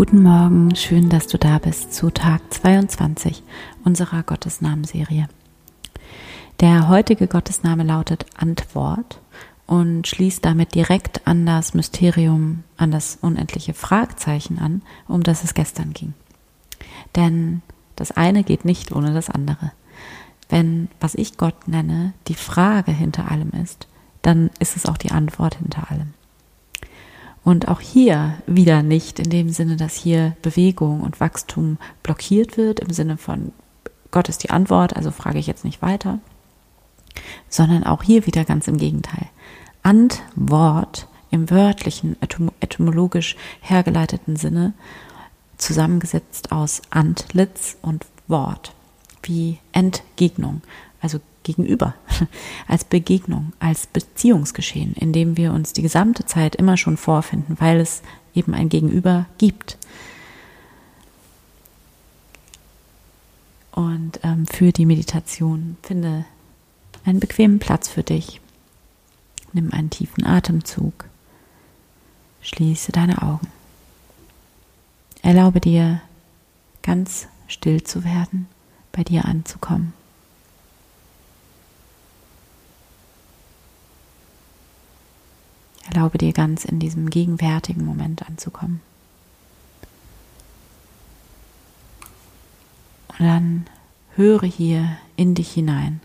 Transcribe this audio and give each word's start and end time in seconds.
Guten 0.00 0.22
Morgen, 0.22 0.74
schön, 0.76 1.10
dass 1.10 1.26
du 1.26 1.36
da 1.36 1.58
bist 1.58 1.92
zu 1.92 2.08
Tag 2.08 2.40
22 2.54 3.42
unserer 3.84 4.22
Gottesnamenserie. 4.22 5.28
Der 6.58 6.88
heutige 6.88 7.26
Gottesname 7.26 7.82
lautet 7.82 8.24
Antwort 8.34 9.20
und 9.66 10.08
schließt 10.08 10.42
damit 10.42 10.74
direkt 10.74 11.26
an 11.26 11.44
das 11.44 11.74
Mysterium, 11.74 12.64
an 12.78 12.90
das 12.90 13.18
unendliche 13.20 13.74
Fragezeichen 13.74 14.58
an, 14.58 14.80
um 15.06 15.22
das 15.22 15.44
es 15.44 15.52
gestern 15.52 15.92
ging. 15.92 16.14
Denn 17.14 17.60
das 17.94 18.10
eine 18.10 18.42
geht 18.42 18.64
nicht 18.64 18.92
ohne 18.92 19.12
das 19.12 19.28
andere. 19.28 19.72
Wenn, 20.48 20.88
was 20.98 21.14
ich 21.14 21.36
Gott 21.36 21.68
nenne, 21.68 22.14
die 22.26 22.32
Frage 22.32 22.90
hinter 22.90 23.30
allem 23.30 23.50
ist, 23.50 23.86
dann 24.22 24.48
ist 24.60 24.76
es 24.76 24.86
auch 24.86 24.96
die 24.96 25.10
Antwort 25.10 25.56
hinter 25.56 25.90
allem. 25.90 26.14
Und 27.42 27.68
auch 27.68 27.80
hier 27.80 28.34
wieder 28.46 28.82
nicht 28.82 29.18
in 29.18 29.30
dem 29.30 29.48
Sinne, 29.48 29.76
dass 29.76 29.94
hier 29.94 30.36
Bewegung 30.42 31.00
und 31.00 31.20
Wachstum 31.20 31.78
blockiert 32.02 32.56
wird, 32.56 32.80
im 32.80 32.90
Sinne 32.90 33.16
von 33.16 33.52
Gott 34.10 34.28
ist 34.28 34.42
die 34.42 34.50
Antwort, 34.50 34.96
also 34.96 35.10
frage 35.10 35.38
ich 35.38 35.46
jetzt 35.46 35.64
nicht 35.64 35.82
weiter, 35.82 36.18
sondern 37.48 37.84
auch 37.84 38.02
hier 38.02 38.26
wieder 38.26 38.44
ganz 38.44 38.66
im 38.68 38.76
Gegenteil. 38.76 39.26
Antwort 39.82 41.06
im 41.30 41.48
wörtlichen, 41.48 42.16
etymologisch 42.60 43.36
hergeleiteten 43.60 44.36
Sinne, 44.36 44.74
zusammengesetzt 45.58 46.50
aus 46.52 46.82
Antlitz 46.90 47.76
und 47.82 48.04
Wort, 48.26 48.74
wie 49.22 49.58
Entgegnung, 49.72 50.62
also 51.00 51.20
gegenüber, 51.42 51.94
als 52.68 52.84
Begegnung, 52.84 53.52
als 53.58 53.86
Beziehungsgeschehen, 53.86 54.94
in 54.94 55.12
dem 55.12 55.36
wir 55.36 55.52
uns 55.52 55.72
die 55.72 55.82
gesamte 55.82 56.26
Zeit 56.26 56.56
immer 56.56 56.76
schon 56.76 56.96
vorfinden, 56.96 57.56
weil 57.60 57.80
es 57.80 58.02
eben 58.34 58.54
ein 58.54 58.68
Gegenüber 58.68 59.26
gibt. 59.38 59.76
Und 63.72 64.20
ähm, 64.22 64.46
für 64.46 64.72
die 64.72 64.86
Meditation 64.86 65.76
finde 65.82 66.24
einen 67.04 67.20
bequemen 67.20 67.58
Platz 67.58 67.88
für 67.88 68.02
dich. 68.02 68.40
Nimm 69.52 69.72
einen 69.72 69.90
tiefen 69.90 70.24
Atemzug. 70.26 71.06
Schließe 72.42 72.92
deine 72.92 73.22
Augen. 73.22 73.48
Erlaube 75.22 75.60
dir, 75.60 76.00
ganz 76.82 77.28
still 77.46 77.84
zu 77.84 78.04
werden, 78.04 78.48
bei 78.92 79.04
dir 79.04 79.24
anzukommen. 79.26 79.92
Erlaube 85.92 86.18
dir 86.18 86.32
ganz 86.32 86.64
in 86.64 86.78
diesem 86.78 87.10
gegenwärtigen 87.10 87.84
Moment 87.84 88.24
anzukommen. 88.26 88.80
Und 93.08 93.26
dann 93.26 93.66
höre 94.14 94.46
hier 94.46 94.98
in 95.16 95.34
dich 95.34 95.52
hinein. 95.52 96.00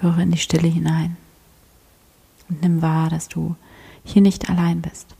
Höre 0.00 0.18
in 0.18 0.30
die 0.30 0.38
Stille 0.38 0.68
hinein 0.68 1.16
und 2.48 2.62
nimm 2.62 2.82
wahr, 2.82 3.10
dass 3.10 3.28
du 3.28 3.56
hier 4.04 4.22
nicht 4.22 4.48
allein 4.48 4.82
bist. 4.82 5.14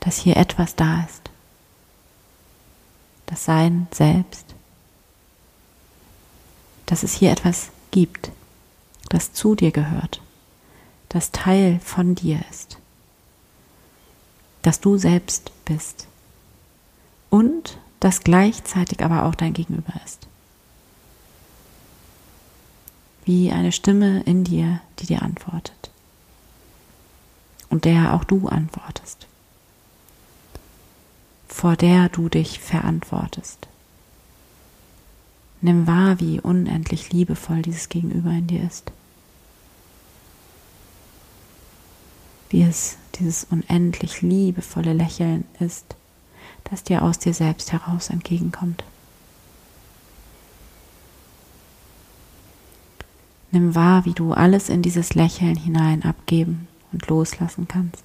Dass 0.00 0.18
hier 0.18 0.36
etwas 0.36 0.76
da 0.76 1.04
ist. 1.04 1.30
Das 3.26 3.44
Sein 3.44 3.88
selbst. 3.92 4.54
Dass 6.86 7.02
es 7.02 7.14
hier 7.14 7.32
etwas 7.32 7.70
gibt, 7.90 8.30
das 9.08 9.32
zu 9.32 9.54
dir 9.54 9.72
gehört, 9.72 10.20
das 11.08 11.32
Teil 11.32 11.80
von 11.82 12.14
dir 12.14 12.40
ist, 12.50 12.78
dass 14.62 14.80
du 14.80 14.96
selbst 14.96 15.50
bist 15.64 16.06
und 17.30 17.78
das 18.00 18.20
gleichzeitig 18.20 19.02
aber 19.02 19.24
auch 19.24 19.34
dein 19.34 19.52
Gegenüber 19.52 19.92
ist 20.04 20.28
wie 23.26 23.50
eine 23.50 23.72
Stimme 23.72 24.22
in 24.22 24.44
dir, 24.44 24.80
die 25.00 25.06
dir 25.06 25.20
antwortet. 25.20 25.90
Und 27.68 27.84
der 27.84 28.14
auch 28.14 28.22
du 28.22 28.46
antwortest. 28.46 29.26
Vor 31.48 31.76
der 31.76 32.08
du 32.08 32.28
dich 32.28 32.60
verantwortest. 32.60 33.66
Nimm 35.60 35.88
wahr, 35.88 36.20
wie 36.20 36.40
unendlich 36.40 37.12
liebevoll 37.12 37.62
dieses 37.62 37.88
Gegenüber 37.88 38.30
in 38.30 38.46
dir 38.46 38.62
ist. 38.62 38.92
Wie 42.50 42.62
es 42.62 42.96
dieses 43.16 43.44
unendlich 43.50 44.22
liebevolle 44.22 44.92
Lächeln 44.92 45.44
ist, 45.58 45.96
das 46.70 46.84
dir 46.84 47.02
aus 47.02 47.18
dir 47.18 47.34
selbst 47.34 47.72
heraus 47.72 48.08
entgegenkommt. 48.08 48.84
Nimm 53.50 53.74
wahr, 53.74 54.04
wie 54.04 54.12
du 54.12 54.32
alles 54.32 54.68
in 54.68 54.82
dieses 54.82 55.14
Lächeln 55.14 55.56
hinein 55.56 56.04
abgeben 56.04 56.68
und 56.92 57.06
loslassen 57.08 57.68
kannst. 57.68 58.04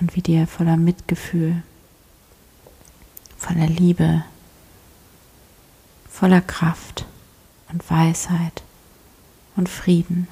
Und 0.00 0.14
wie 0.14 0.22
dir 0.22 0.46
voller 0.46 0.76
Mitgefühl, 0.76 1.62
voller 3.36 3.66
Liebe, 3.66 4.24
voller 6.08 6.40
Kraft 6.40 7.04
und 7.70 7.88
Weisheit 7.90 8.62
und 9.56 9.68
Frieden 9.68 10.28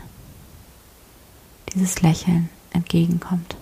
dieses 1.74 2.00
Lächeln 2.02 2.48
entgegenkommt. 2.72 3.56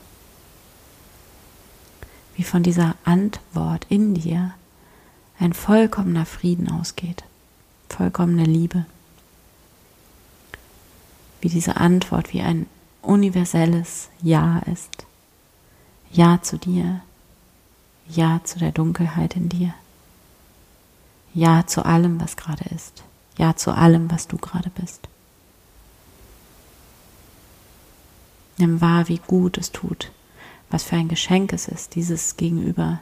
Wie 2.37 2.45
von 2.45 2.63
dieser 2.63 2.97
Antwort 3.05 3.87
in 3.89 4.15
dir 4.15 4.55
ein 5.39 5.53
vollkommener 5.53 6.27
Frieden 6.27 6.71
ausgeht, 6.71 7.25
vollkommene 7.89 8.45
Liebe 8.45 8.87
wie 11.45 11.51
diese 11.51 11.77
Antwort 11.77 12.33
wie 12.33 12.41
ein 12.41 12.65
universelles 13.03 14.09
Ja 14.23 14.61
ist. 14.61 15.05
Ja 16.11 16.41
zu 16.41 16.57
dir, 16.57 17.03
Ja 18.09 18.41
zu 18.45 18.59
der 18.59 18.73
Dunkelheit 18.73 19.37
in 19.37 19.51
dir, 19.51 19.75
Ja 21.35 21.67
zu 21.67 21.85
allem, 21.85 22.19
was 22.19 22.39
gerade 22.39 22.65
ist, 22.75 23.03
Ja 23.37 23.57
zu 23.57 23.73
allem, 23.73 24.11
was 24.11 24.27
du 24.27 24.39
gerade 24.39 24.71
bist. 24.71 25.07
Nimm 28.57 28.81
wahr, 28.81 29.09
wie 29.09 29.21
gut 29.27 29.59
es 29.59 29.71
tut, 29.71 30.13
was 30.71 30.83
für 30.83 30.97
ein 30.97 31.09
Geschenk 31.09 31.53
es 31.53 31.69
ist, 31.69 31.95
dieses 31.95 32.39
Gegenüber, 32.39 33.01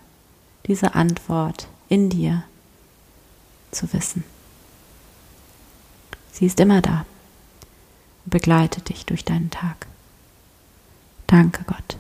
diese 0.66 0.97
Antwort 0.97 1.69
in 1.88 2.10
dir 2.10 2.42
zu 3.70 3.92
wissen. 3.92 4.24
Sie 6.32 6.47
ist 6.47 6.59
immer 6.59 6.80
da 6.80 7.06
begleite 8.32 8.81
dich 8.81 9.06
durch 9.06 9.25
deinen 9.25 9.50
Tag. 9.50 9.87
Danke 11.28 11.62
Gott. 11.65 11.97